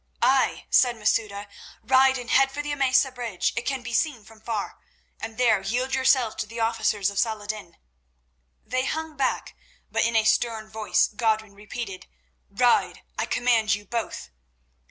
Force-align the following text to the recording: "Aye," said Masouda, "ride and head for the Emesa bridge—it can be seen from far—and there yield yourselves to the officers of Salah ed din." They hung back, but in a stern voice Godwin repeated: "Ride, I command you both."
"Aye," 0.23 0.65
said 0.71 0.95
Masouda, 0.95 1.47
"ride 1.83 2.17
and 2.17 2.31
head 2.31 2.51
for 2.51 2.63
the 2.63 2.71
Emesa 2.71 3.11
bridge—it 3.13 3.61
can 3.67 3.83
be 3.83 3.93
seen 3.93 4.25
from 4.25 4.41
far—and 4.41 5.37
there 5.37 5.61
yield 5.61 5.93
yourselves 5.93 6.33
to 6.37 6.47
the 6.47 6.59
officers 6.59 7.11
of 7.11 7.19
Salah 7.19 7.43
ed 7.43 7.49
din." 7.49 7.77
They 8.65 8.85
hung 8.85 9.15
back, 9.15 9.55
but 9.91 10.03
in 10.03 10.15
a 10.15 10.23
stern 10.23 10.71
voice 10.71 11.05
Godwin 11.07 11.53
repeated: 11.53 12.07
"Ride, 12.49 13.03
I 13.19 13.27
command 13.27 13.75
you 13.75 13.85
both." 13.85 14.31